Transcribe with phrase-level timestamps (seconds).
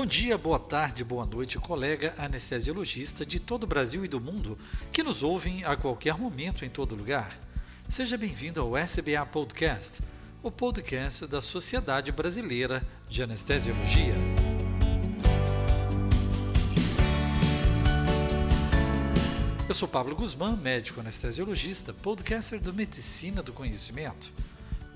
[0.00, 4.58] Bom dia, boa tarde, boa noite, colega anestesiologista de todo o Brasil e do mundo
[4.90, 7.38] que nos ouvem a qualquer momento em todo lugar.
[7.86, 10.00] Seja bem-vindo ao SBA Podcast,
[10.42, 14.14] o podcast da Sociedade Brasileira de Anestesiologia.
[19.68, 24.32] Eu sou Pablo Guzmán, médico anestesiologista, podcaster do Medicina do Conhecimento.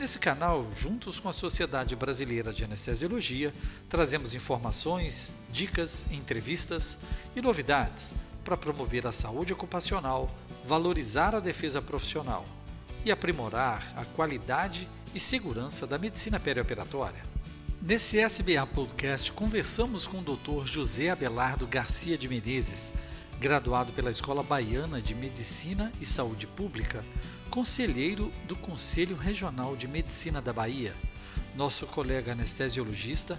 [0.05, 3.55] Nesse canal, juntos com a Sociedade Brasileira de Anestesiologia,
[3.89, 6.99] trazemos informações, dicas, entrevistas
[7.35, 8.13] e novidades
[8.45, 10.31] para promover a saúde ocupacional,
[10.67, 12.45] valorizar a defesa profissional
[13.03, 17.25] e aprimorar a qualidade e segurança da medicina perioperatória.
[17.81, 20.67] Nesse SBA Podcast, conversamos com o Dr.
[20.67, 22.93] José Abelardo Garcia de Menezes,
[23.41, 27.03] graduado pela Escola Baiana de Medicina e Saúde Pública,
[27.55, 30.93] conselheiro do Conselho Regional de Medicina da Bahia,
[31.55, 33.39] nosso colega anestesiologista,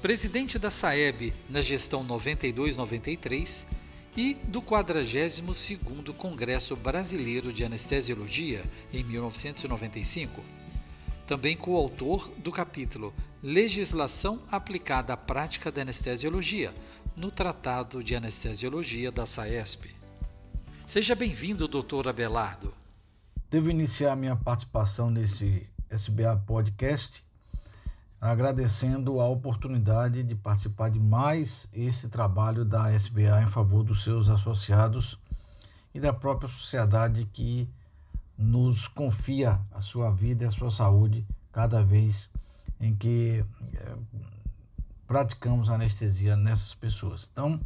[0.00, 3.64] presidente da SAEB na gestão 92-93
[4.16, 10.40] e do 42º Congresso Brasileiro de Anestesiologia em 1995.
[11.26, 16.72] Também coautor do capítulo Legislação aplicada à prática da anestesiologia
[17.16, 19.96] no Tratado de Anestesiologia da SAESP.
[20.86, 22.77] Seja bem-vindo, doutor Abelardo.
[23.50, 27.24] Devo iniciar minha participação nesse SBA Podcast
[28.20, 34.28] agradecendo a oportunidade de participar de mais esse trabalho da SBA em favor dos seus
[34.28, 35.18] associados
[35.94, 37.66] e da própria sociedade que
[38.36, 42.30] nos confia a sua vida e a sua saúde cada vez
[42.78, 43.42] em que
[43.76, 43.96] é,
[45.06, 47.30] praticamos anestesia nessas pessoas.
[47.32, 47.58] Então,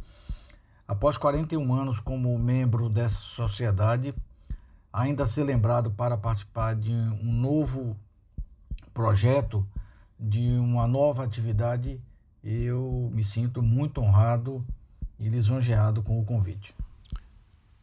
[0.87, 4.15] após 41 anos como membro dessa sociedade,
[4.93, 7.97] ainda ser lembrado para participar de um novo
[8.93, 9.67] projeto,
[10.19, 11.99] de uma nova atividade,
[12.43, 14.63] eu me sinto muito honrado
[15.19, 16.75] e lisonjeado com o convite.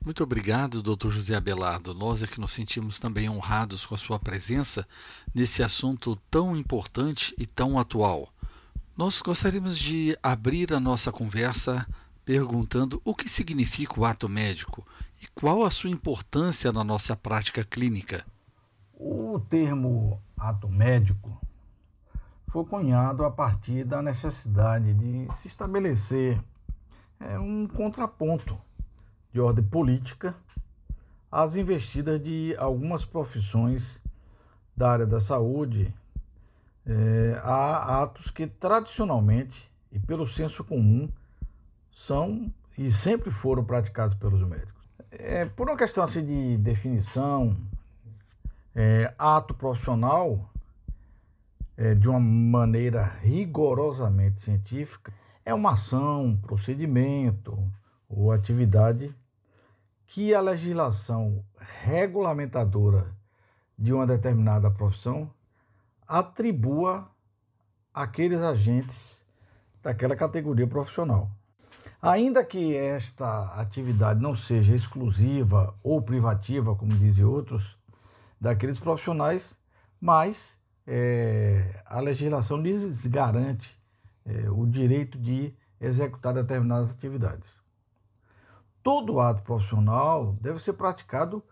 [0.03, 1.11] Muito obrigado, Dr.
[1.11, 1.93] José Abelardo.
[1.93, 4.87] Nós é que nos sentimos também honrados com a sua presença
[5.35, 8.33] nesse assunto tão importante e tão atual.
[8.97, 11.87] Nós gostaríamos de abrir a nossa conversa
[12.25, 14.87] perguntando o que significa o ato médico
[15.21, 18.25] e qual a sua importância na nossa prática clínica.
[18.95, 21.41] O termo ato médico
[22.49, 26.43] foi cunhado a partir da necessidade de se estabelecer
[27.21, 28.59] é, um contraponto
[29.33, 30.35] de ordem política
[31.31, 34.03] às investidas de algumas profissões
[34.77, 35.95] da área da saúde
[36.87, 41.09] é, a atos que tradicionalmente e pelo senso comum
[41.93, 44.80] são e sempre foram praticados pelos médicos.
[45.13, 47.57] É, por uma questão assim de definição,
[48.75, 50.49] é, ato profissional,
[51.77, 55.13] é, de uma maneira rigorosamente científica,
[55.45, 57.59] é uma ação, procedimento
[58.09, 59.15] ou atividade
[60.07, 61.45] que a legislação
[61.85, 63.13] regulamentadora
[63.77, 65.29] de uma determinada profissão
[66.07, 67.11] atribua
[67.95, 69.21] àqueles agentes
[69.83, 71.31] daquela categoria profissional.
[72.03, 77.77] Ainda que esta atividade não seja exclusiva ou privativa, como dizem outros,
[78.41, 79.59] daqueles profissionais,
[80.01, 83.79] mas é, a legislação lhes garante
[84.25, 87.61] é, o direito de executar determinadas atividades.
[88.83, 91.43] Todo ato profissional deve ser praticado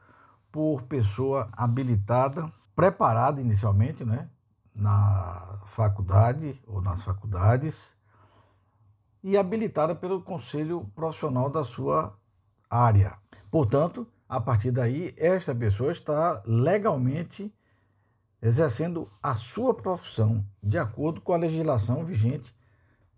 [0.50, 4.30] por pessoa habilitada, preparada inicialmente, né,
[4.74, 7.94] na faculdade ou nas faculdades,
[9.22, 12.16] e habilitada pelo conselho profissional da sua
[12.70, 13.18] área.
[13.50, 17.52] Portanto, a partir daí, esta pessoa está legalmente
[18.40, 22.54] exercendo a sua profissão de acordo com a legislação vigente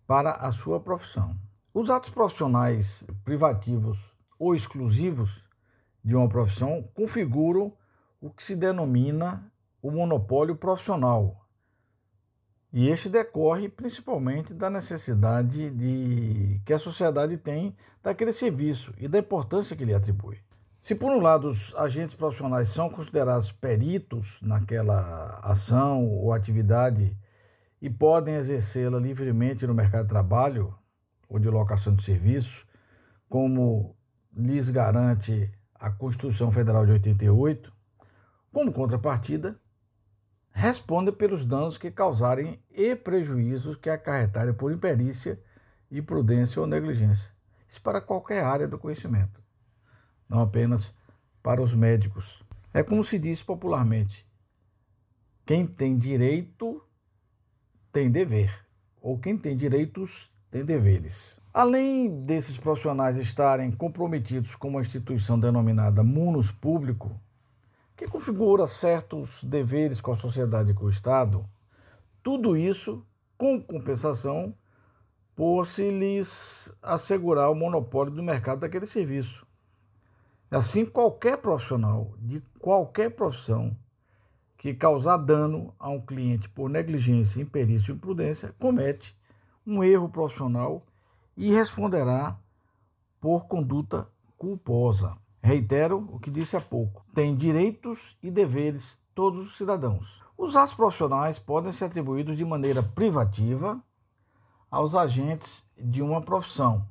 [0.07, 1.37] para a sua profissão.
[1.75, 3.99] Os atos profissionais privativos
[4.39, 5.45] ou exclusivos
[6.03, 7.73] de uma profissão configuram
[8.21, 9.53] o que se denomina
[9.83, 11.40] o monopólio profissional,
[12.73, 19.19] e este decorre principalmente da necessidade de que a sociedade tem daquele serviço e da
[19.19, 20.39] importância que lhe atribui.
[20.81, 27.15] Se por um lado os agentes profissionais são considerados peritos naquela ação ou atividade
[27.83, 30.75] e podem exercê-la livremente no mercado de trabalho
[31.29, 32.67] ou de locação de serviço,
[33.29, 33.95] como
[34.35, 37.73] lhes garante a Constituição Federal de 88,
[38.53, 39.59] como contrapartida,
[40.53, 45.41] responda pelos danos que causarem e prejuízos que acarretarem por imperícia,
[45.91, 47.31] imprudência ou negligência.
[47.69, 49.41] Isso para qualquer área do conhecimento,
[50.29, 50.93] não apenas
[51.43, 52.43] para os médicos.
[52.73, 54.27] É como se diz popularmente:
[55.47, 56.83] quem tem direito
[57.93, 58.53] tem dever,
[59.01, 61.41] ou quem tem direitos têm deveres.
[61.53, 67.19] Além desses profissionais estarem comprometidos com uma instituição denominada munus público,
[68.01, 71.45] que configura certos deveres com a sociedade e com o Estado,
[72.23, 73.05] tudo isso
[73.37, 74.55] com compensação
[75.37, 79.47] por se lhes assegurar o monopólio do mercado daquele serviço.
[80.51, 83.77] Assim, qualquer profissional de qualquer profissão
[84.57, 89.15] que causar dano a um cliente por negligência, imperícia ou imprudência comete
[89.67, 90.87] um erro profissional
[91.37, 92.35] e responderá
[93.21, 94.09] por conduta
[94.39, 95.19] culposa.
[95.43, 100.23] Reitero o que disse há pouco: tem direitos e deveres todos os cidadãos.
[100.37, 103.83] Os atos profissionais podem ser atribuídos de maneira privativa
[104.71, 106.87] aos agentes de uma profissão,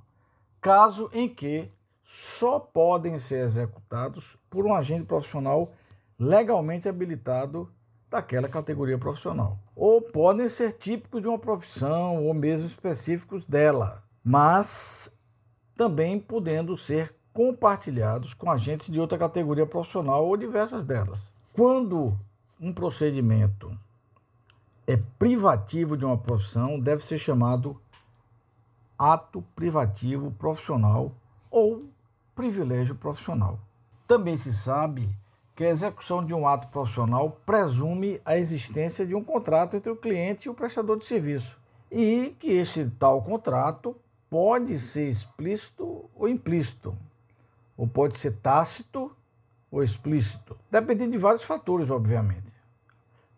[0.62, 1.72] caso em que
[2.04, 5.72] só podem ser executados por um agente profissional
[6.20, 7.72] legalmente habilitado
[8.10, 9.60] daquela categoria profissional.
[9.76, 15.16] Ou podem ser típicos de uma profissão ou mesmo específicos dela, mas
[15.76, 21.32] também podendo ser compartilhados com agentes de outra categoria profissional ou diversas delas.
[21.54, 22.20] Quando
[22.60, 23.72] um procedimento
[24.86, 27.80] é privativo de uma profissão, deve ser chamado
[28.98, 31.14] ato privativo profissional
[31.50, 31.88] ou
[32.36, 33.58] privilégio profissional.
[34.06, 35.08] Também se sabe
[35.56, 39.96] que a execução de um ato profissional presume a existência de um contrato entre o
[39.96, 41.58] cliente e o prestador de serviço
[41.90, 43.96] e que este tal contrato
[44.30, 46.98] pode ser explícito ou implícito,
[47.80, 49.10] ou pode ser tácito
[49.72, 52.52] ou explícito, dependendo de vários fatores, obviamente.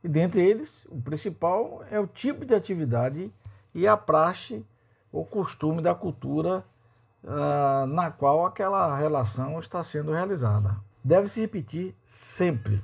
[0.04, 3.32] E dentre eles, o principal é o tipo de atividade
[3.72, 4.66] e a praxe
[5.12, 6.66] ou costume da cultura
[7.24, 10.76] uh, na qual aquela relação está sendo realizada.
[11.04, 12.84] Deve-se repetir sempre,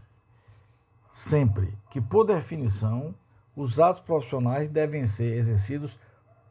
[1.10, 3.16] sempre, que por definição
[3.56, 5.98] os atos profissionais devem ser exercidos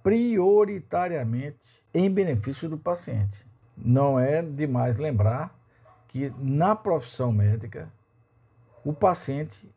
[0.02, 1.61] prioritariamente
[1.94, 3.45] em benefício do paciente.
[3.76, 5.55] Não é demais lembrar
[6.08, 7.93] que na profissão médica
[8.84, 9.69] o paciente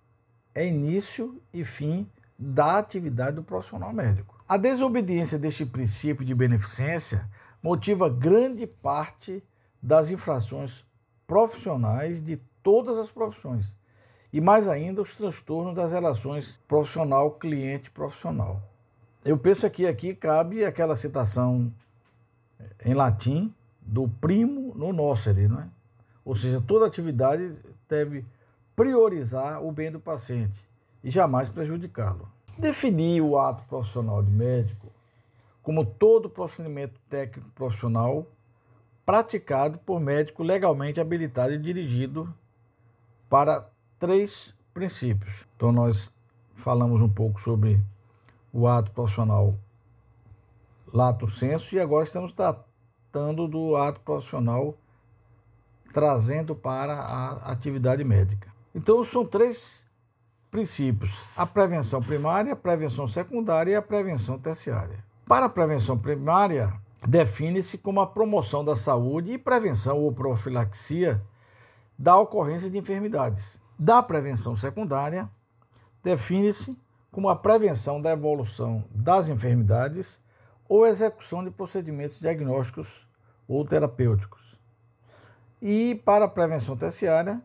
[0.56, 4.42] é início e fim da atividade do profissional médico.
[4.48, 7.30] A desobediência deste princípio de beneficência
[7.62, 9.44] motiva grande parte
[9.82, 10.86] das infrações
[11.28, 13.78] profissionais de todas as profissões
[14.32, 18.62] e mais ainda os transtornos das relações profissional-cliente-profissional.
[19.26, 21.74] Eu penso que aqui cabe aquela citação
[22.86, 23.54] em latim
[23.90, 25.68] do primo no nocere, não é?
[26.24, 28.24] Ou seja, toda atividade deve
[28.76, 30.60] priorizar o bem do paciente
[31.04, 32.30] e jamais prejudicá-lo.
[32.58, 34.88] Definir o ato profissional de médico
[35.64, 38.28] como todo procedimento técnico profissional
[39.06, 42.32] praticado por médico legalmente habilitado e dirigido
[43.28, 45.46] para três princípios.
[45.56, 46.14] Então nós
[46.54, 47.82] falamos um pouco sobre
[48.54, 49.56] o ato profissional
[50.94, 52.69] lato senso e agora estamos tratando
[53.50, 54.78] do ato profissional
[55.94, 58.50] trazendo para a atividade médica.
[58.74, 59.86] Então, são três
[60.52, 65.04] princípios: a prevenção primária, a prevenção secundária e a prevenção terciária.
[65.26, 66.74] Para a prevenção primária,
[67.08, 71.22] define-se como a promoção da saúde e prevenção ou profilaxia
[71.98, 73.60] da ocorrência de enfermidades.
[73.78, 75.30] Da prevenção secundária,
[76.04, 76.78] define-se
[77.12, 80.20] como a prevenção da evolução das enfermidades
[80.70, 83.08] ou execução de procedimentos diagnósticos
[83.48, 84.60] ou terapêuticos.
[85.60, 87.42] E para a prevenção terciária,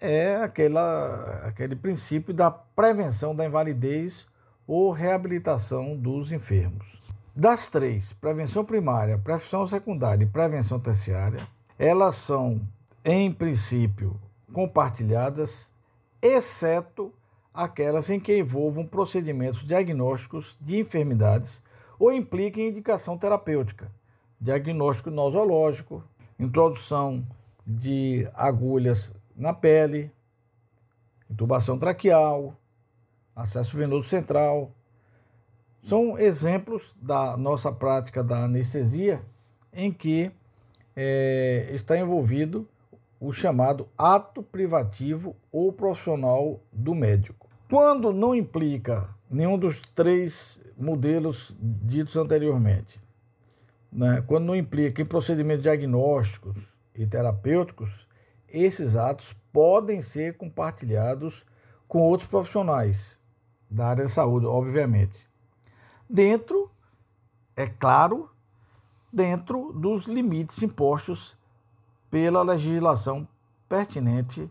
[0.00, 4.26] é aquela, aquele princípio da prevenção da invalidez
[4.66, 7.02] ou reabilitação dos enfermos.
[7.34, 11.40] Das três, prevenção primária, prevenção secundária e prevenção terciária,
[11.78, 12.60] elas são,
[13.04, 14.20] em princípio,
[14.52, 15.72] compartilhadas,
[16.20, 17.12] exceto
[17.54, 21.62] aquelas em que envolvam procedimentos diagnósticos de enfermidades
[21.98, 23.90] ou impliquem indicação terapêutica,
[24.40, 26.04] diagnóstico nosológico,
[26.38, 27.26] introdução
[27.66, 30.10] de agulhas na pele,
[31.30, 32.54] intubação traqueal,
[33.34, 34.72] acesso venoso central.
[35.82, 39.22] São exemplos da nossa prática da anestesia
[39.72, 40.30] em que
[40.96, 42.66] é, está envolvido
[43.20, 47.48] o chamado ato privativo ou profissional do médico.
[47.68, 53.00] Quando não implica nenhum dos três modelos ditos anteriormente,
[53.90, 54.22] né?
[54.26, 56.56] quando não implica em procedimentos diagnósticos
[56.94, 58.06] e terapêuticos,
[58.48, 61.44] esses atos podem ser compartilhados
[61.86, 63.18] com outros profissionais
[63.70, 65.18] da área da saúde, obviamente.
[66.08, 66.70] Dentro,
[67.56, 68.30] é claro,
[69.12, 71.36] dentro dos limites impostos
[72.10, 73.28] pela legislação
[73.68, 74.50] pertinente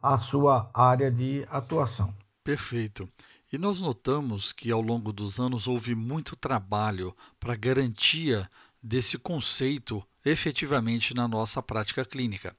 [0.00, 2.14] à sua área de atuação.
[2.44, 3.08] Perfeito.
[3.52, 8.50] E nós notamos que ao longo dos anos houve muito trabalho para garantia
[8.82, 12.56] desse conceito efetivamente na nossa prática clínica.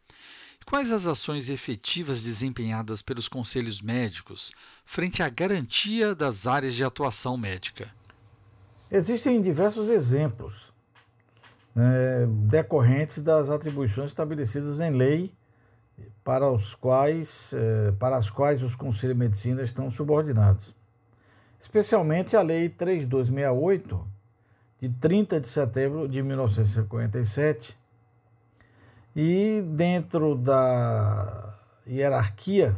[0.65, 4.51] Quais as ações efetivas desempenhadas pelos conselhos médicos
[4.86, 7.89] frente à garantia das áreas de atuação médica?
[8.89, 10.74] Existem diversos exemplos
[11.75, 15.34] né, decorrentes das atribuições estabelecidas em lei
[16.24, 20.76] para, os quais, eh, para as quais os conselhos de medicina estão subordinados
[21.59, 24.07] especialmente a Lei 3268,
[24.79, 27.77] de 30 de setembro de 1957,
[29.15, 31.53] e dentro da
[31.87, 32.75] hierarquia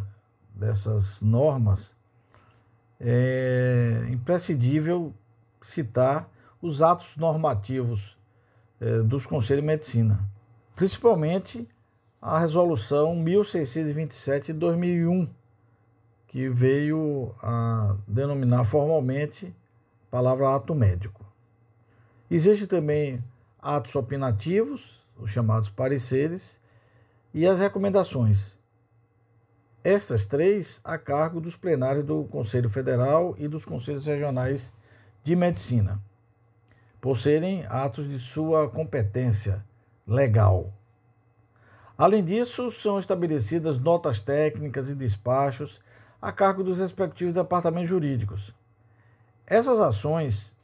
[0.56, 1.96] dessas normas,
[3.00, 5.14] é imprescindível
[5.62, 6.30] citar
[6.62, 8.18] os atos normativos
[8.80, 10.20] é, dos Conselhos de Medicina,
[10.76, 11.68] principalmente
[12.22, 15.30] a Resolução 1627 de 2001,
[16.30, 19.54] que veio a denominar formalmente
[20.08, 21.26] a palavra ato médico.
[22.30, 23.24] Existem também
[23.60, 26.60] atos opinativos, os chamados pareceres,
[27.34, 28.60] e as recomendações.
[29.84, 34.72] Estas três a cargo dos plenários do Conselho Federal e dos Conselhos Regionais
[35.24, 36.00] de Medicina,
[37.02, 39.66] por serem atos de sua competência
[40.06, 40.72] legal.
[41.98, 45.82] Além disso, são estabelecidas notas técnicas e despachos
[46.22, 48.54] a cargo dos respectivos departamentos jurídicos.
[49.46, 50.56] Essas ações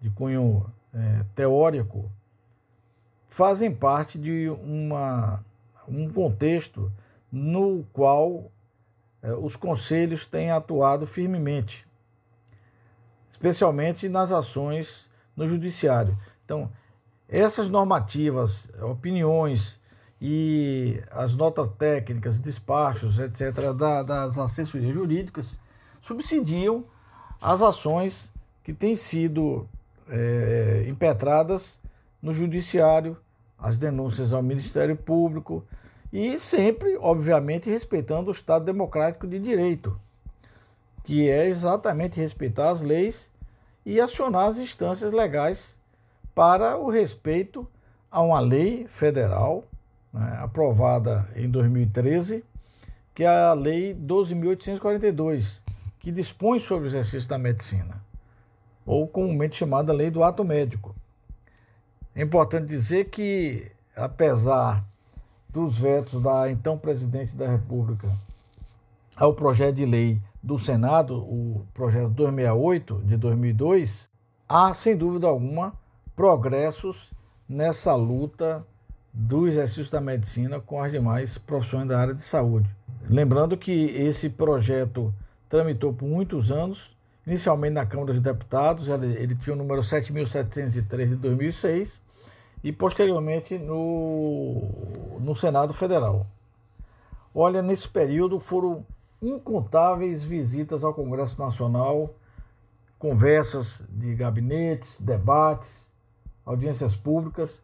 [0.00, 2.10] de cunho é, teórico
[3.28, 5.44] fazem parte de uma,
[5.88, 6.92] um contexto
[7.32, 8.50] no qual
[9.22, 11.86] é, os conselhos têm atuado firmemente,
[13.28, 16.16] especialmente nas ações no judiciário.
[16.44, 16.70] Então,
[17.28, 19.80] essas normativas, opiniões
[20.20, 25.58] e as notas técnicas, despachos, etc., da, das assessorias jurídicas
[26.00, 26.84] subsidiam
[27.40, 29.68] as ações que têm sido
[30.08, 31.78] é, impetradas
[32.22, 33.16] no Judiciário,
[33.58, 35.64] as denúncias ao Ministério Público
[36.12, 39.98] e sempre, obviamente, respeitando o Estado Democrático de Direito,
[41.02, 43.30] que é exatamente respeitar as leis
[43.84, 45.76] e acionar as instâncias legais
[46.34, 47.66] para o respeito
[48.10, 49.64] a uma lei federal
[50.14, 52.44] né, aprovada em 2013,
[53.12, 55.60] que é a Lei 12.842,
[55.98, 58.00] que dispõe sobre o exercício da medicina,
[58.86, 60.94] ou comumente chamada Lei do Ato Médico.
[62.14, 64.84] É importante dizer que, apesar
[65.48, 68.08] dos vetos da então presidente da República
[69.16, 74.10] ao projeto de lei do Senado, o projeto 268 de 2002,
[74.48, 75.72] há, sem dúvida alguma,
[76.14, 77.12] progressos
[77.48, 78.64] nessa luta
[79.14, 82.68] do exercício da medicina com as demais profissões da área de saúde.
[83.08, 85.14] Lembrando que esse projeto
[85.48, 91.14] tramitou por muitos anos, inicialmente na Câmara dos Deputados, ele, tinha o número 7.703 de
[91.14, 92.00] 2006,
[92.64, 96.26] e posteriormente no, no Senado Federal.
[97.32, 98.84] Olha, nesse período foram
[99.22, 102.12] incontáveis visitas ao Congresso Nacional,
[102.98, 105.88] conversas de gabinetes, debates,
[106.44, 107.60] audiências públicas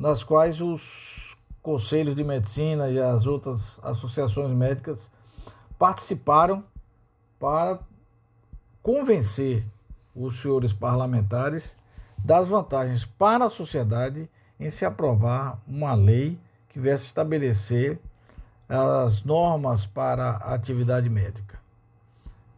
[0.00, 5.10] nas quais os conselhos de medicina e as outras associações médicas
[5.78, 6.64] participaram
[7.38, 7.78] para
[8.82, 9.62] convencer
[10.16, 11.76] os senhores parlamentares
[12.16, 14.26] das vantagens para a sociedade
[14.58, 16.40] em se aprovar uma lei
[16.70, 18.00] que viesse estabelecer
[18.66, 21.60] as normas para a atividade médica.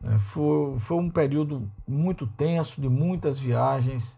[0.05, 4.17] É, foi, foi um período muito tenso, de muitas viagens.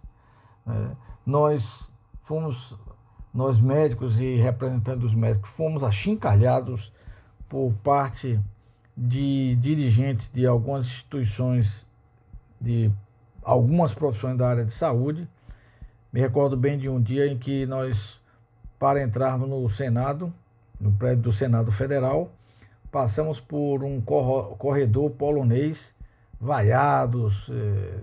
[0.66, 0.90] É,
[1.25, 1.90] nós
[2.21, 2.76] fomos
[3.35, 6.93] nós médicos e representantes dos médicos fomos achincalhados
[7.49, 8.41] por parte
[8.97, 11.87] de dirigentes de algumas instituições,
[12.61, 12.93] de
[13.43, 15.29] algumas profissões da área de saúde.
[16.12, 18.21] Me recordo bem de um dia em que nós,
[18.79, 20.33] para entrarmos no Senado,
[20.81, 22.31] no prédio do Senado Federal,
[22.93, 25.93] passamos por um corredor polonês,
[26.41, 28.00] vaiados, eh,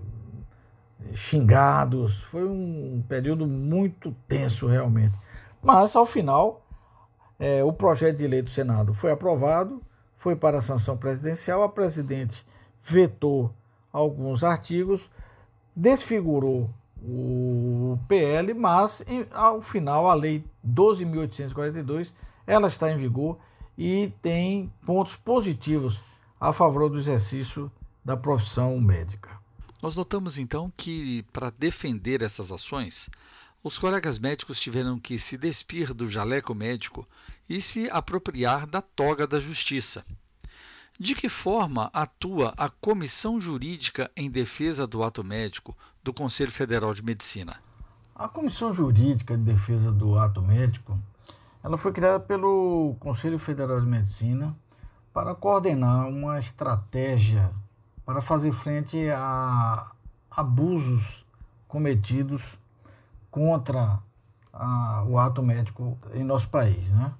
[1.14, 2.22] xingados.
[2.24, 5.18] Foi um período muito tenso realmente.
[5.62, 6.64] Mas, ao final,
[7.38, 9.82] é, o projeto de lei do Senado foi aprovado,
[10.14, 12.46] foi para a sanção presidencial, a presidente
[12.80, 13.52] vetou
[13.92, 15.10] alguns artigos,
[15.74, 16.70] desfigurou
[17.02, 22.12] o PL, mas ao final a lei 12.842
[22.46, 23.38] ela está em vigor
[23.76, 26.00] e tem pontos positivos
[26.40, 27.70] a favor do exercício
[28.04, 29.31] da profissão médica.
[29.82, 33.10] Nós notamos então que, para defender essas ações,
[33.64, 37.04] os colegas médicos tiveram que se despir do jaleco médico
[37.48, 40.04] e se apropriar da toga da justiça.
[41.00, 46.94] De que forma atua a Comissão Jurídica em Defesa do Ato Médico do Conselho Federal
[46.94, 47.56] de Medicina?
[48.14, 50.96] A Comissão Jurídica de Defesa do Ato Médico
[51.64, 54.54] ela foi criada pelo Conselho Federal de Medicina
[55.12, 57.50] para coordenar uma estratégia
[58.04, 59.92] para fazer frente a
[60.30, 61.24] abusos
[61.68, 62.58] cometidos
[63.30, 63.98] contra
[64.52, 66.88] a, o ato médico em nosso país.
[66.90, 67.12] Né?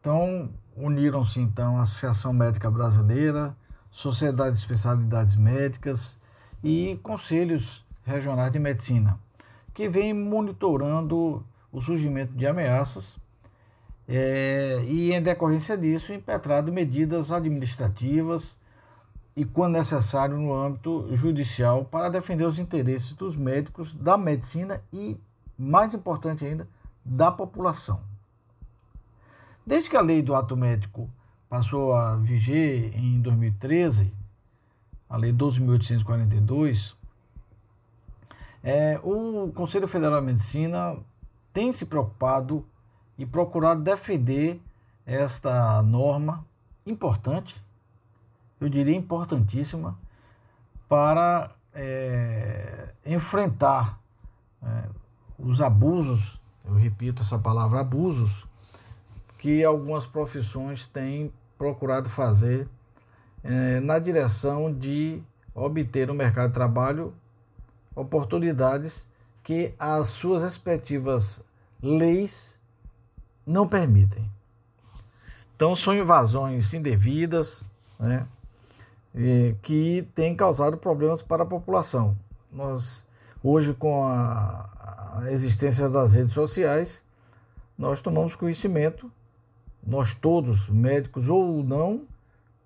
[0.00, 3.56] Então, uniram-se então a Associação Médica Brasileira,
[3.90, 6.18] Sociedade de Especialidades Médicas
[6.62, 9.18] e conselhos regionais de medicina,
[9.74, 13.16] que vem monitorando o surgimento de ameaças
[14.08, 18.57] é, e, em decorrência disso, impetrado medidas administrativas
[19.38, 25.16] e, quando necessário, no âmbito judicial para defender os interesses dos médicos, da medicina e,
[25.56, 26.68] mais importante ainda,
[27.04, 28.00] da população.
[29.64, 31.08] Desde que a lei do ato médico
[31.48, 34.12] passou a viger em 2013,
[35.08, 36.96] a lei 12.842,
[38.60, 40.96] é, o Conselho Federal de Medicina
[41.52, 42.66] tem se preocupado
[43.16, 44.60] e procurado defender
[45.06, 46.44] esta norma
[46.84, 47.62] importante,
[48.60, 49.98] eu diria importantíssima,
[50.88, 54.00] para é, enfrentar
[54.62, 54.84] é,
[55.38, 58.46] os abusos, eu repito essa palavra, abusos,
[59.36, 62.68] que algumas profissões têm procurado fazer
[63.44, 65.22] é, na direção de
[65.54, 67.14] obter no mercado de trabalho
[67.94, 69.08] oportunidades
[69.42, 71.42] que as suas respectivas
[71.82, 72.58] leis
[73.46, 74.30] não permitem.
[75.56, 77.62] Então são invasões indevidas,
[77.98, 78.26] né,
[79.62, 82.16] que têm causado problemas para a população.
[82.52, 83.06] Nós
[83.42, 87.02] hoje com a, a existência das redes sociais,
[87.76, 89.10] nós tomamos conhecimento
[89.88, 92.02] nós todos, médicos ou não,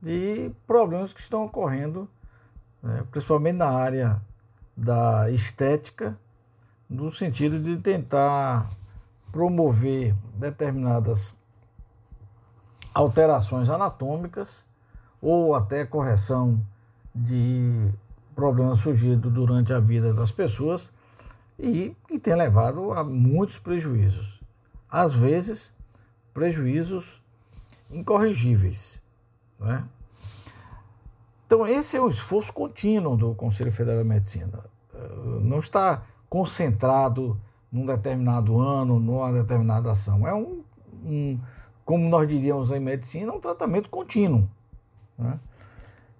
[0.00, 2.08] de problemas que estão ocorrendo,
[2.82, 4.20] né, principalmente na área
[4.76, 6.18] da estética,
[6.90, 8.68] no sentido de tentar
[9.30, 11.36] promover determinadas
[12.92, 14.66] alterações anatômicas
[15.22, 16.60] ou até correção
[17.14, 17.88] de
[18.34, 20.90] problemas surgidos durante a vida das pessoas
[21.58, 24.40] e que tem levado a muitos prejuízos.
[24.90, 25.72] Às vezes,
[26.34, 27.22] prejuízos
[27.90, 29.00] incorrigíveis.
[29.60, 29.84] Né?
[31.46, 34.58] Então, esse é o esforço contínuo do Conselho Federal de Medicina.
[34.94, 37.38] Eh, não está concentrado
[37.70, 40.26] num determinado ano, numa determinada ação.
[40.26, 40.64] É um,
[41.04, 41.38] um
[41.84, 44.48] como nós diríamos em medicina, um tratamento contínuo.
[45.18, 45.38] Né?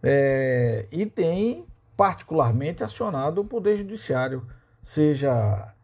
[0.03, 1.65] É, e tem
[1.97, 4.47] particularmente acionado o Poder Judiciário,
[4.83, 5.75] seja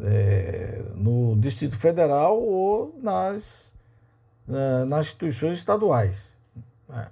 [0.00, 3.74] é, no Distrito Federal ou nas
[4.48, 6.36] nas instituições estaduais.
[6.88, 7.08] Né?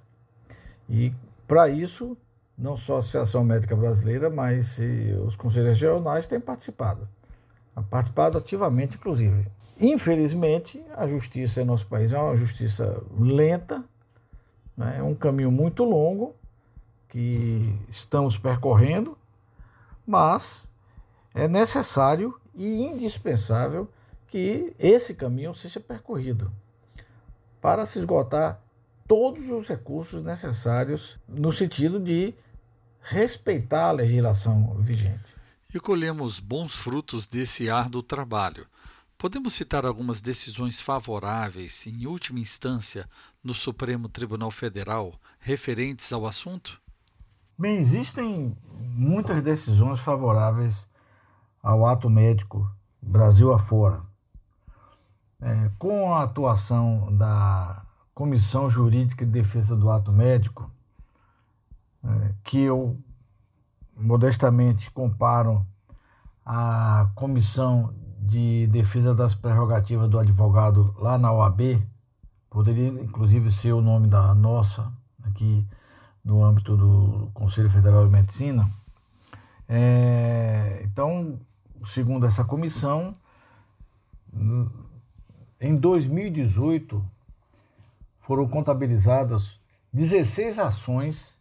[0.89, 1.13] E
[1.47, 2.17] para isso,
[2.57, 4.79] não só a Associação Médica Brasileira, mas
[5.25, 7.07] os conselheiros regionais têm participado.
[7.89, 9.47] Participado ativamente, inclusive.
[9.79, 13.83] Infelizmente, a justiça em nosso país é uma justiça lenta?
[14.77, 16.35] É um caminho muito longo
[17.07, 19.17] que estamos percorrendo,
[20.05, 20.67] mas
[21.33, 23.89] é necessário e indispensável
[24.27, 26.51] que esse caminho seja percorrido
[27.61, 28.61] para se esgotar
[29.07, 32.33] todos os recursos necessários no sentido de
[33.01, 35.35] respeitar a legislação vigente.
[35.73, 38.65] E colhemos bons frutos desse árduo trabalho.
[39.17, 43.09] Podemos citar algumas decisões favoráveis, em última instância,
[43.43, 46.81] no Supremo Tribunal Federal, referentes ao assunto?
[47.57, 48.55] Bem, existem
[48.93, 50.87] muitas decisões favoráveis
[51.63, 52.69] ao ato médico
[53.01, 54.03] Brasil afora.
[55.39, 60.71] É, com a atuação da Comissão Jurídica de Defesa do Ato Médico,
[62.03, 62.99] é, que eu
[63.95, 65.65] modestamente comparo
[66.45, 67.93] à Comissão
[68.25, 71.81] de Defesa das Prerrogativas do Advogado lá na OAB,
[72.49, 74.91] poderia inclusive ser o nome da nossa,
[75.23, 75.65] aqui
[76.23, 78.69] no âmbito do Conselho Federal de Medicina.
[79.67, 81.39] É, então,
[81.83, 83.15] segundo essa comissão,
[85.59, 87.03] em 2018,
[88.17, 89.59] foram contabilizadas
[89.93, 91.39] 16 ações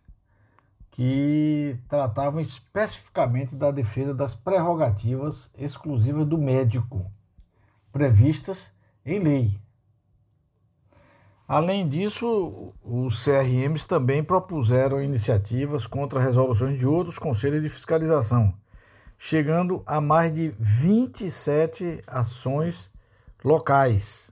[0.94, 7.11] que tratavam especificamente da defesa das prerrogativas exclusivas do médico,
[7.90, 8.72] previstas
[9.04, 9.61] em lei.
[11.48, 18.54] Além disso, os CRMs também propuseram iniciativas contra resoluções de outros conselhos de fiscalização,
[19.18, 22.88] chegando a mais de 27 ações
[23.42, 24.30] locais.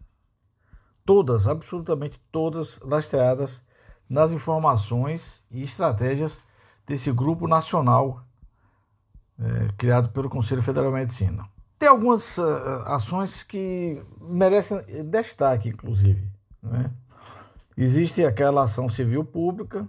[1.05, 3.65] Todas, absolutamente todas lastreadas
[4.09, 6.41] nas informações e estratégias
[6.87, 8.25] desse grupo nacional
[9.39, 11.49] é, criado pelo Conselho Federal de Medicina.
[11.79, 12.45] Tem algumas uh,
[12.87, 14.79] ações que merecem
[15.11, 16.23] destaque, inclusive.
[16.63, 16.89] Né?
[17.77, 19.89] Existe aquela ação civil pública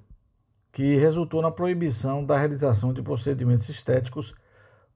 [0.72, 4.34] que resultou na proibição da realização de procedimentos estéticos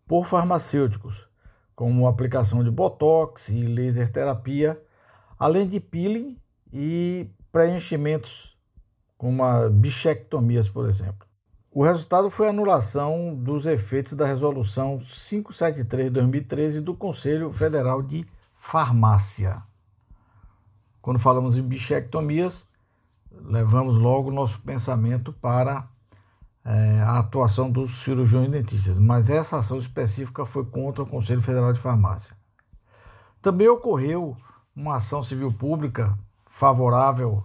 [0.07, 1.27] por farmacêuticos,
[1.75, 4.81] como aplicação de botox e laser terapia,
[5.37, 6.35] além de peeling
[6.73, 8.57] e preenchimentos,
[9.19, 11.26] como a bichectomias, por exemplo.
[11.77, 19.61] O resultado foi a anulação dos efeitos da Resolução 573-2013 do Conselho Federal de Farmácia.
[20.99, 22.65] Quando falamos em bichectomias,
[23.31, 25.87] levamos logo nosso pensamento para
[26.65, 31.71] é, a atuação dos cirurgiões dentistas, mas essa ação específica foi contra o Conselho Federal
[31.71, 32.35] de Farmácia.
[33.39, 34.35] Também ocorreu
[34.75, 37.43] uma ação civil pública favorável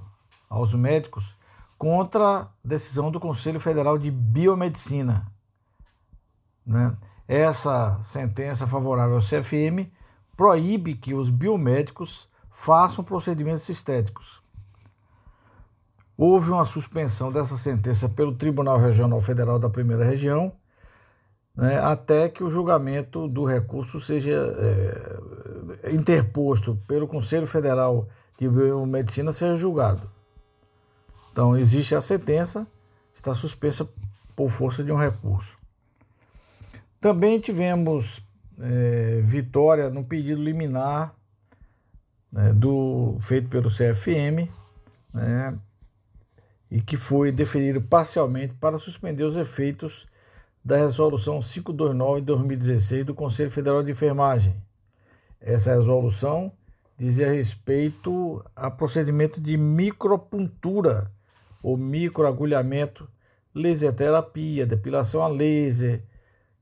[0.48, 1.36] aos médicos
[1.82, 5.26] contra a decisão do Conselho Federal de Biomedicina.
[6.64, 6.96] Né?
[7.26, 9.90] Essa sentença favorável ao CFM
[10.36, 14.40] proíbe que os biomédicos façam procedimentos estéticos.
[16.16, 20.52] Houve uma suspensão dessa sentença pelo Tribunal Regional Federal da Primeira Região,
[21.56, 24.30] né, até que o julgamento do recurso seja
[25.82, 30.21] é, interposto pelo Conselho Federal de Biomedicina seja julgado.
[31.32, 32.66] Então, existe a sentença,
[33.14, 33.88] está suspensa
[34.36, 35.56] por força de um recurso.
[37.00, 38.24] Também tivemos
[38.60, 41.14] é, vitória no pedido liminar
[42.30, 44.48] né, do, feito pelo CFM,
[45.12, 45.58] né,
[46.70, 50.06] e que foi deferido parcialmente para suspender os efeitos
[50.64, 54.54] da Resolução 529 de 2016 do Conselho Federal de Enfermagem.
[55.40, 56.52] Essa resolução
[56.96, 61.10] dizia respeito a procedimento de micropuntura
[61.62, 63.08] ou microagulhamento,
[63.54, 66.04] laser terapia, depilação a laser,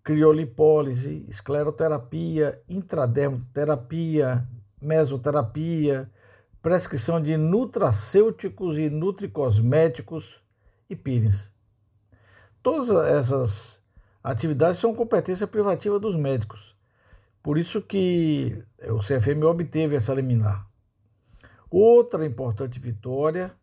[0.02, 4.46] criolipólise, escleroterapia, intradermoterapia,
[4.80, 6.10] mesoterapia,
[6.60, 10.40] prescrição de nutracêuticos e nutricosméticos
[10.88, 11.52] e peelings.
[12.62, 13.82] Todas essas
[14.22, 16.76] atividades são competência privativa dos médicos.
[17.42, 20.68] Por isso que o CFM obteve essa liminar.
[21.70, 23.54] Outra importante vitória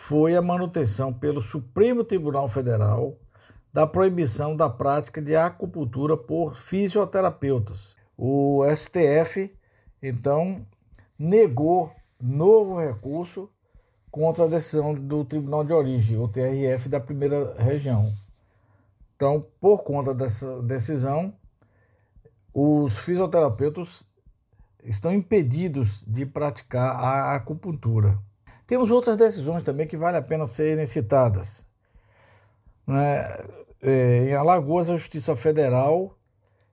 [0.00, 3.18] foi a manutenção pelo Supremo Tribunal Federal
[3.72, 7.96] da proibição da prática de acupuntura por fisioterapeutas.
[8.16, 9.52] O STF,
[10.00, 10.64] então,
[11.18, 13.50] negou novo recurso
[14.10, 18.10] contra a decisão do Tribunal de Origem, o TRF da primeira região.
[19.14, 21.34] Então, por conta dessa decisão,
[22.54, 24.04] os fisioterapeutas
[24.84, 28.16] estão impedidos de praticar a acupuntura.
[28.68, 31.64] Temos outras decisões também que vale a pena serem citadas.
[32.86, 33.26] Né?
[33.80, 36.14] É, em Alagoas, a Justiça Federal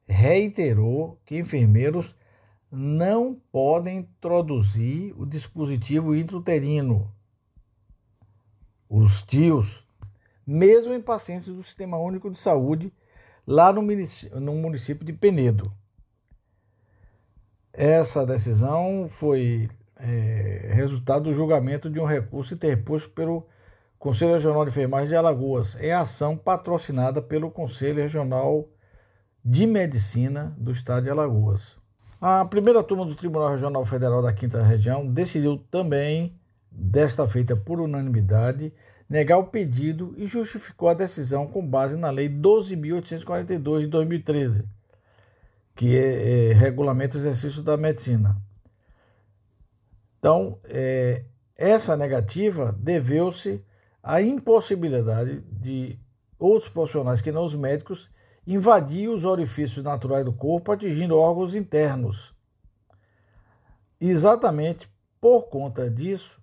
[0.06, 2.14] reiterou que enfermeiros
[2.70, 7.10] não podem introduzir o dispositivo intrauterino,
[8.90, 9.88] os tios,
[10.46, 12.92] mesmo em pacientes do Sistema Único de Saúde,
[13.48, 15.72] lá no município, no município de Penedo.
[17.72, 23.46] Essa decisão foi é, resultado do julgamento de um recurso interposto pelo
[23.98, 28.68] Conselho Regional de Enfermagem de Alagoas, em ação patrocinada pelo Conselho Regional
[29.44, 31.78] de Medicina do Estado de Alagoas.
[32.20, 36.36] A primeira turma do Tribunal Regional Federal da Quinta Região decidiu também,
[36.72, 38.74] desta feita por unanimidade,
[39.10, 44.66] negar o pedido e justificou a decisão com base na Lei 12.842 de 2013,
[45.76, 48.36] que é, é, regulamenta o exercício da medicina.
[50.26, 51.24] Então, é,
[51.56, 53.64] essa negativa deveu-se
[54.02, 56.00] à impossibilidade de
[56.40, 58.10] outros profissionais que não os médicos
[58.48, 62.34] invadir os orifícios naturais do corpo, atingindo órgãos internos.
[64.02, 64.90] Exatamente
[65.22, 66.42] por conta disso,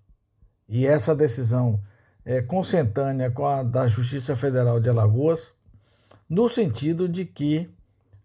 [0.69, 1.83] e essa decisão
[2.25, 5.53] é consentânea com a da Justiça Federal de Alagoas,
[6.31, 7.69] no sentido de que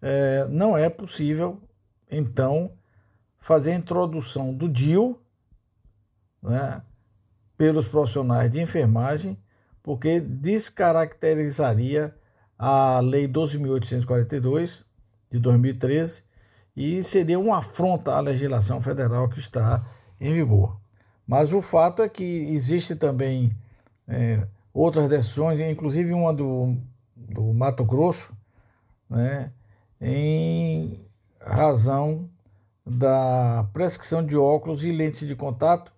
[0.04, 1.60] é, não é possível,
[2.12, 2.74] então,
[3.40, 5.20] fazer a introdução do DIL
[6.42, 6.82] né,
[7.58, 9.38] pelos profissionais de enfermagem,
[9.82, 12.14] porque descaracterizaria
[12.58, 14.84] a Lei 12.842
[15.30, 16.24] de 2013
[16.76, 19.86] e seria uma afronta à legislação federal que está
[20.20, 20.80] em vigor.
[21.26, 23.56] Mas o fato é que existe também
[24.08, 26.78] é, outras decisões, inclusive uma do,
[27.16, 28.36] do Mato Grosso,
[29.10, 29.52] né,
[30.00, 31.06] em
[31.42, 32.30] razão
[32.86, 35.92] da prescrição de óculos e lentes de contato,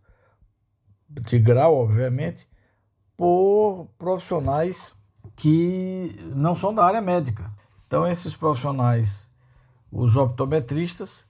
[1.10, 2.48] de grau, obviamente,
[3.18, 4.96] por profissionais
[5.36, 7.52] que não são da área médica.
[7.88, 9.32] Então, esses profissionais,
[9.92, 11.26] os optometristas,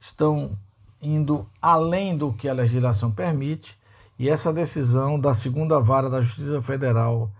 [0.00, 0.58] estão
[1.00, 3.78] indo além do que a legislação permite,
[4.18, 7.30] e essa decisão da segunda vara da Justiça Federal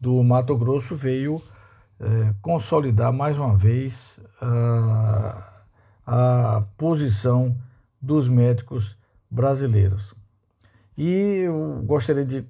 [0.00, 1.40] do Mato Grosso veio
[2.00, 5.62] é, consolidar mais uma vez a,
[6.04, 7.56] a posição
[8.00, 8.96] dos médicos
[9.30, 10.14] brasileiros.
[10.96, 12.44] E eu gostaria de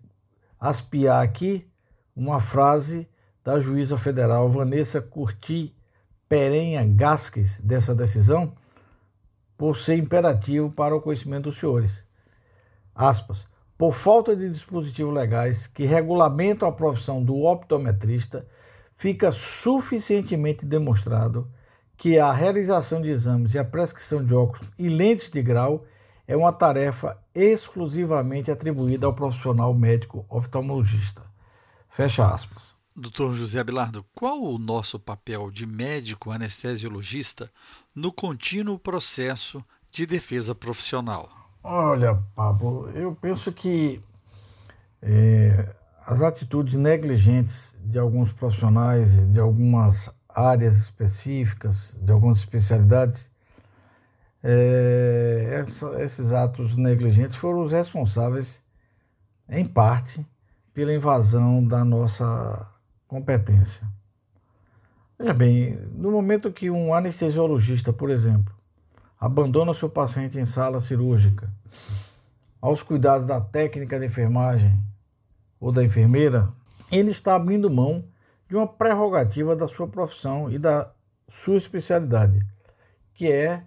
[0.58, 1.66] aspiar aqui
[2.14, 3.08] uma frase
[3.44, 5.74] da juíza federal Vanessa Curti
[6.28, 8.54] Perenha Gasques dessa decisão,
[9.56, 12.04] por ser imperativo para o conhecimento dos senhores.
[12.94, 13.46] Aspas.
[13.78, 18.46] Por falta de dispositivos legais que regulamentam a profissão do optometrista,
[18.92, 21.50] fica suficientemente demonstrado
[21.96, 25.84] que a realização de exames e a prescrição de óculos e lentes de grau
[26.26, 31.22] é uma tarefa exclusivamente atribuída ao profissional médico oftalmologista.
[31.88, 32.74] Fecha aspas.
[32.94, 37.50] Doutor José Abilardo, qual o nosso papel de médico anestesiologista
[37.94, 41.30] no contínuo processo de defesa profissional?
[41.64, 44.02] Olha, Pablo, eu penso que
[45.00, 45.74] é,
[46.06, 53.30] as atitudes negligentes de alguns profissionais, de algumas áreas específicas, de algumas especialidades,
[54.42, 55.64] é,
[56.00, 58.60] esses atos negligentes foram os responsáveis,
[59.48, 60.26] em parte,
[60.74, 62.68] pela invasão da nossa
[63.06, 63.86] competência.
[65.18, 68.52] Veja bem, no momento que um anestesiologista, por exemplo,
[69.20, 71.48] abandona seu paciente em sala cirúrgica,
[72.60, 74.76] aos cuidados da técnica de enfermagem
[75.60, 76.48] ou da enfermeira,
[76.90, 78.04] ele está abrindo mão
[78.48, 80.90] de uma prerrogativa da sua profissão e da
[81.28, 82.44] sua especialidade,
[83.14, 83.64] que é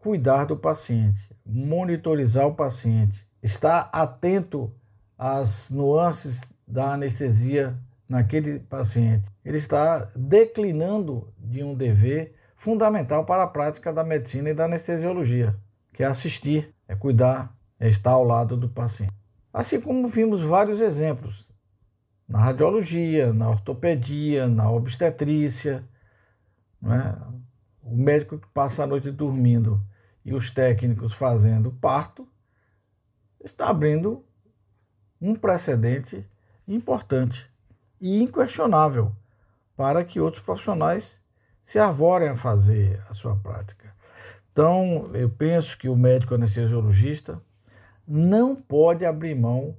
[0.00, 4.72] cuidar do paciente, monitorizar o paciente, estar atento
[5.16, 7.76] às nuances da anestesia
[8.08, 9.30] naquele paciente.
[9.44, 15.54] Ele está declinando de um dever fundamental para a prática da medicina e da anestesiologia,
[15.92, 19.14] que é assistir, é cuidar, é estar ao lado do paciente.
[19.52, 21.48] Assim como vimos vários exemplos
[22.28, 25.84] na radiologia, na ortopedia, na obstetrícia,
[26.84, 27.40] é?
[27.82, 29.82] o médico que passa a noite dormindo
[30.24, 32.28] e os técnicos fazendo parto,
[33.42, 34.24] está abrindo
[35.20, 36.26] um precedente
[36.66, 37.50] importante
[38.00, 39.12] e inquestionável
[39.76, 41.20] para que outros profissionais
[41.60, 43.94] se arvorem a fazer a sua prática.
[44.52, 47.40] Então, eu penso que o médico anestesiologista
[48.06, 49.76] não pode abrir mão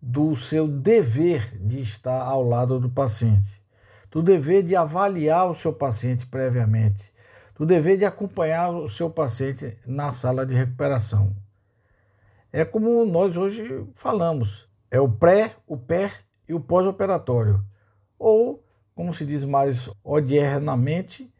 [0.00, 3.62] do seu dever de estar ao lado do paciente,
[4.10, 7.13] do dever de avaliar o seu paciente previamente,
[7.56, 11.34] do dever de acompanhar o seu paciente na sala de recuperação.
[12.52, 16.10] É como nós hoje falamos, é o pré, o pé
[16.48, 17.64] e o pós-operatório.
[18.18, 18.64] Ou,
[18.94, 21.32] como se diz mais odiernamente,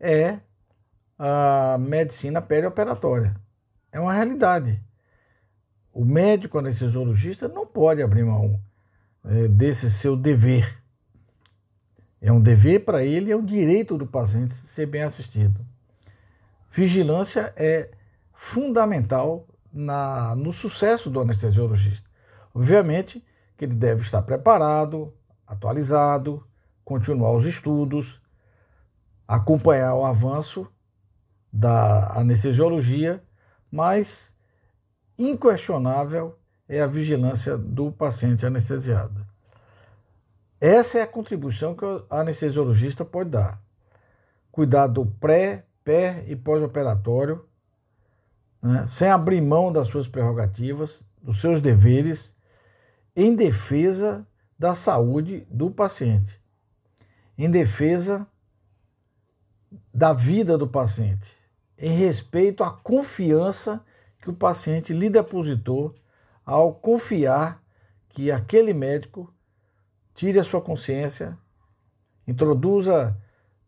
[0.00, 0.38] é
[1.18, 3.36] a medicina perioperatória.
[3.92, 4.82] É uma realidade.
[5.92, 8.58] O médico anestesiologista não pode abrir mão
[9.24, 10.81] é, desse seu dever.
[12.22, 15.66] É um dever para ele, é um direito do paciente ser bem assistido.
[16.70, 17.90] Vigilância é
[18.32, 22.08] fundamental na, no sucesso do anestesiologista.
[22.54, 23.24] Obviamente,
[23.56, 25.12] que ele deve estar preparado,
[25.44, 26.46] atualizado,
[26.84, 28.22] continuar os estudos,
[29.26, 30.70] acompanhar o avanço
[31.52, 33.20] da anestesiologia,
[33.68, 34.32] mas
[35.18, 39.26] inquestionável é a vigilância do paciente anestesiado.
[40.62, 43.60] Essa é a contribuição que o anestesiologista pode dar.
[44.52, 47.44] Cuidar do pré, pé e pós-operatório,
[48.62, 52.32] né, sem abrir mão das suas prerrogativas, dos seus deveres
[53.16, 54.24] em defesa
[54.56, 56.40] da saúde do paciente,
[57.36, 58.24] em defesa
[59.92, 61.36] da vida do paciente,
[61.76, 63.84] em respeito à confiança
[64.20, 65.92] que o paciente lhe depositou
[66.46, 67.60] ao confiar
[68.10, 69.28] que aquele médico
[70.22, 71.36] tire a sua consciência,
[72.28, 73.18] introduza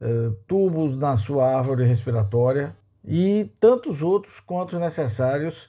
[0.01, 5.69] eh, tubos na sua árvore respiratória e tantos outros quantos necessários,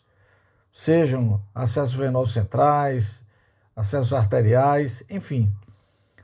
[0.71, 3.23] sejam acessos venosos centrais,
[3.75, 5.51] acessos arteriais, enfim.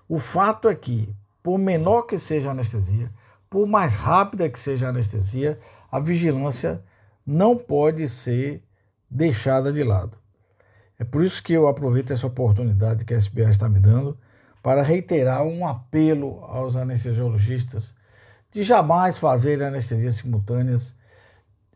[0.08, 3.10] O fato é que, por menor que seja a anestesia,
[3.50, 5.60] por mais rápida que seja a anestesia,
[5.92, 6.84] a vigilância
[7.26, 8.62] não pode ser
[9.10, 10.20] deixada de lado.
[11.00, 14.16] É por isso que eu aproveito essa oportunidade que a SBA está me dando
[14.62, 17.94] para reiterar um apelo aos anestesiologistas
[18.52, 20.94] de jamais fazer anestesias simultâneas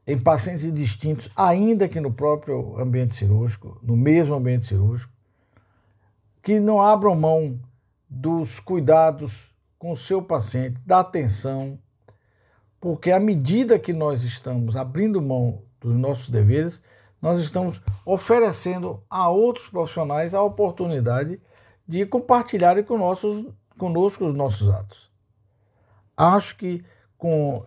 [0.05, 5.11] em pacientes distintos, ainda que no próprio ambiente cirúrgico, no mesmo ambiente cirúrgico,
[6.43, 7.59] que não abram mão
[8.07, 11.79] dos cuidados com o seu paciente, da atenção,
[12.79, 16.79] porque à medida que nós estamos abrindo mão dos nossos deveres,
[17.19, 21.41] nós estamos oferecendo a outros profissionais a oportunidade
[21.87, 23.45] de compartilharem com nossos,
[23.77, 25.11] conosco os nossos atos.
[26.17, 26.83] Acho que
[27.17, 27.65] com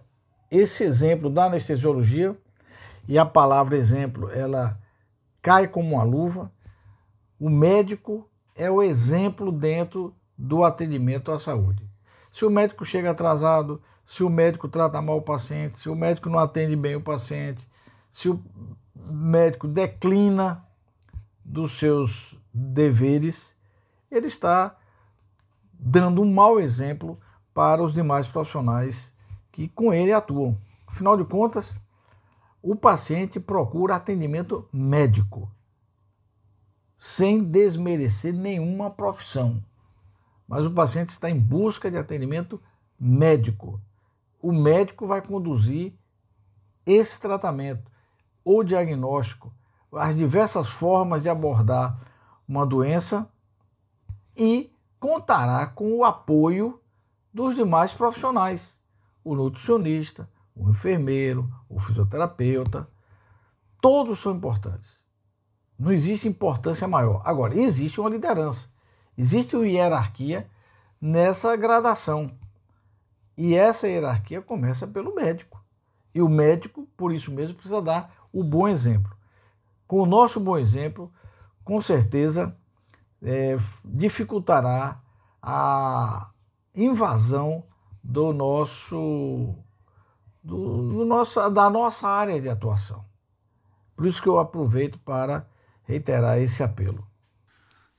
[0.50, 2.36] esse exemplo da anestesiologia,
[3.06, 4.78] e a palavra exemplo, ela
[5.40, 6.52] cai como uma luva,
[7.38, 11.88] o médico é o exemplo dentro do atendimento à saúde.
[12.30, 16.28] Se o médico chega atrasado, se o médico trata mal o paciente, se o médico
[16.28, 17.66] não atende bem o paciente,
[18.10, 18.42] se o
[18.94, 20.64] médico declina
[21.44, 23.54] dos seus deveres,
[24.10, 24.76] ele está
[25.72, 27.18] dando um mau exemplo
[27.54, 29.12] para os demais profissionais
[29.52, 30.56] que com ele atuam.
[30.86, 31.80] Afinal de contas,
[32.62, 35.50] o paciente procura atendimento médico,
[36.96, 39.62] sem desmerecer nenhuma profissão.
[40.46, 42.60] Mas o paciente está em busca de atendimento
[42.98, 43.80] médico.
[44.40, 45.92] O médico vai conduzir
[46.86, 47.90] esse tratamento
[48.44, 49.52] ou diagnóstico,
[49.92, 52.00] as diversas formas de abordar
[52.46, 53.30] uma doença
[54.38, 56.80] e contará com o apoio
[57.32, 58.78] dos demais profissionais,
[59.24, 62.88] o nutricionista, o enfermeiro, o fisioterapeuta,
[63.80, 65.02] todos são importantes.
[65.78, 67.22] Não existe importância maior.
[67.24, 68.68] Agora, existe uma liderança,
[69.16, 70.50] existe uma hierarquia
[71.00, 72.30] nessa gradação.
[73.36, 75.62] E essa hierarquia começa pelo médico.
[76.12, 79.16] E o médico, por isso mesmo, precisa dar o bom exemplo.
[79.86, 81.12] Com o nosso bom exemplo,
[81.62, 82.56] com certeza
[83.22, 85.00] é, dificultará
[85.42, 86.30] a
[86.74, 87.64] invasão
[88.02, 89.54] do nosso,
[90.42, 93.04] do, do nosso, da nossa área de atuação.
[93.96, 95.46] Por isso que eu aproveito para
[95.82, 97.06] reiterar esse apelo.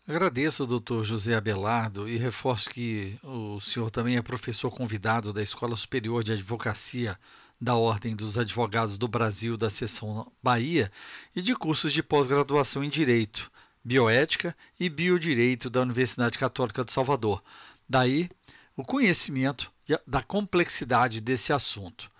[0.07, 5.75] Agradeço, doutor José Abelardo, e reforço que o senhor também é professor convidado da Escola
[5.75, 7.15] Superior de Advocacia
[7.61, 10.91] da Ordem dos Advogados do Brasil, da Seção Bahia,
[11.35, 13.51] e de cursos de pós-graduação em Direito,
[13.89, 17.41] Bioética e Biodireito da Universidade Católica de Salvador.
[17.89, 18.29] Daí
[18.77, 19.71] o conhecimento
[20.05, 22.11] da complexidade desse assunto.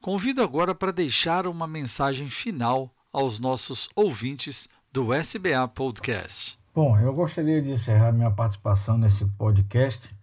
[0.00, 6.56] Convido agora para deixar uma mensagem final aos nossos ouvintes do SBA Podcast.
[6.72, 10.14] Bom, eu gostaria de encerrar minha participação nesse podcast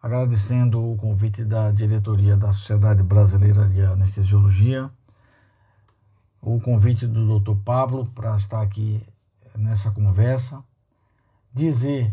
[0.00, 4.88] agradecendo o convite da diretoria da Sociedade Brasileira de Anestesiologia,
[6.40, 7.56] o convite do Dr.
[7.64, 9.04] Pablo para estar aqui
[9.56, 10.62] nessa conversa,
[11.52, 12.12] dizer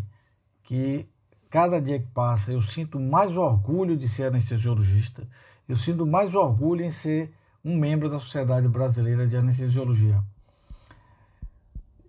[0.64, 1.08] que
[1.50, 5.28] cada dia que passa eu sinto mais orgulho de ser anestesiologista,
[5.68, 10.24] eu sinto mais orgulho em ser um membro da Sociedade Brasileira de Anestesiologia.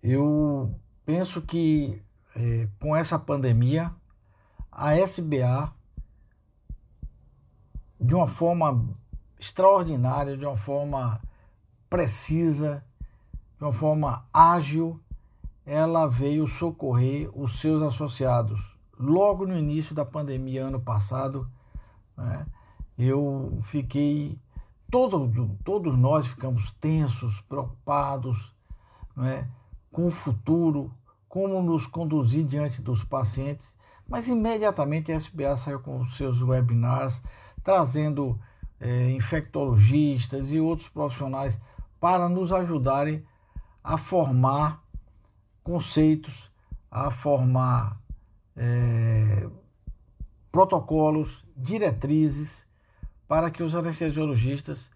[0.02, 2.00] Eu penso que
[2.36, 3.92] é, com essa pandemia,
[4.70, 5.72] a SBA,
[8.00, 8.88] de uma forma
[9.40, 11.20] extraordinária, de uma forma
[11.90, 12.84] precisa,
[13.58, 15.00] de uma forma ágil,
[15.68, 21.46] ela veio socorrer os seus associados, logo no início da pandemia ano passado,
[22.16, 22.46] né,
[22.96, 24.40] eu fiquei,
[24.90, 25.30] todo,
[25.62, 28.50] todos nós ficamos tensos, preocupados
[29.14, 29.46] né,
[29.92, 30.90] com o futuro,
[31.28, 33.76] como nos conduzir diante dos pacientes,
[34.08, 37.22] mas imediatamente a SBA saiu com seus webinars,
[37.62, 38.40] trazendo
[38.80, 41.60] é, infectologistas e outros profissionais
[42.00, 43.22] para nos ajudarem
[43.84, 44.87] a formar
[45.68, 46.50] conceitos,
[46.90, 48.00] a formar
[48.56, 49.46] é,
[50.50, 52.66] protocolos, diretrizes
[53.28, 54.90] para que os anestesiologistas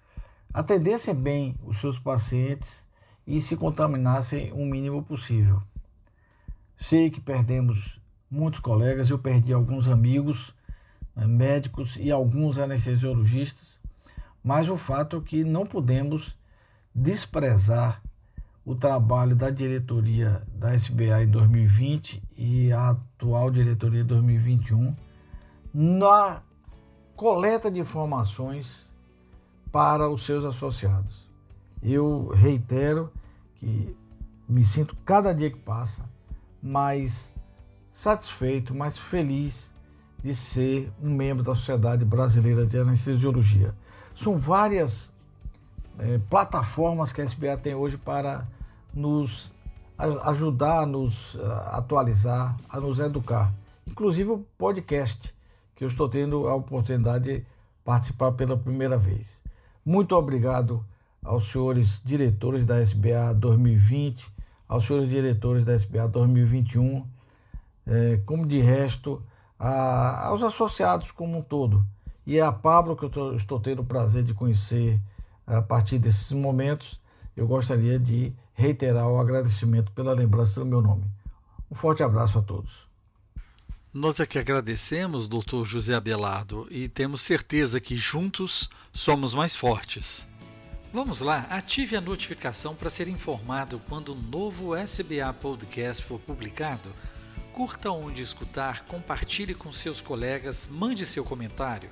[0.51, 2.87] atendessem bem os seus pacientes
[3.27, 5.63] e se contaminassem o mínimo possível.
[6.81, 10.55] Sei que perdemos muitos colegas, eu perdi alguns amigos
[11.15, 13.79] né, médicos e alguns anestesiologistas,
[14.43, 16.35] mas o fato é que não podemos
[16.95, 18.03] desprezar
[18.65, 24.95] o trabalho da diretoria da SBA em 2020 e a atual diretoria 2021
[25.75, 26.43] na
[27.17, 28.93] coleta de informações
[29.71, 31.29] para os seus associados.
[31.83, 33.13] Eu reitero
[33.57, 33.97] que
[34.49, 36.09] me sinto cada dia que passa
[36.63, 37.35] mais
[37.91, 39.73] satisfeito, mais feliz
[40.23, 43.75] de ser um membro da Sociedade Brasileira de Anestesiologia.
[44.15, 45.12] São várias
[46.03, 48.47] é, plataformas que a SBA tem hoje para
[48.93, 49.53] nos
[50.25, 51.39] ajudar a nos
[51.71, 53.53] atualizar, a nos educar.
[53.87, 55.33] Inclusive o podcast,
[55.77, 57.47] que eu estou tendo a oportunidade de
[57.85, 59.43] participar pela primeira vez.
[59.85, 60.85] Muito obrigado
[61.23, 64.27] aos senhores diretores da SBA 2020,
[64.69, 67.07] aos senhores diretores da SBA 2021.
[67.87, 69.23] é, como de resto
[69.59, 71.85] a, aos associados como um todo.
[72.27, 75.01] E é a Pablo que eu tô, estou tendo o prazer de conhecer
[75.59, 77.01] a partir desses momentos.
[77.37, 81.05] Eu gostaria de reiterar o agradecimento pela lembrança do meu nome.
[81.71, 82.87] Um forte abraço a todos.
[83.93, 90.27] Nós é que agradecemos, doutor José Abelardo, e temos certeza que juntos somos mais fortes.
[90.93, 96.91] Vamos lá, ative a notificação para ser informado quando um novo SBA Podcast for publicado.
[97.53, 101.91] Curta onde escutar, compartilhe com seus colegas, mande seu comentário.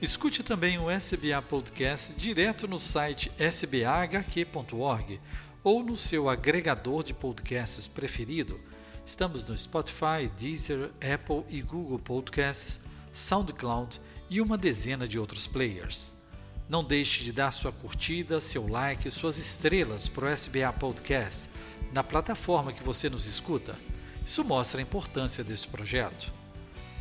[0.00, 5.18] Escute também o SBA Podcast direto no site sbahq.org
[5.64, 8.60] ou no seu agregador de podcasts preferido.
[9.06, 16.12] Estamos no Spotify, Deezer, Apple e Google Podcasts, SoundCloud e uma dezena de outros players.
[16.68, 21.48] Não deixe de dar sua curtida, seu like, suas estrelas para o SBA Podcast
[21.90, 23.74] na plataforma que você nos escuta.
[24.26, 26.30] Isso mostra a importância desse projeto.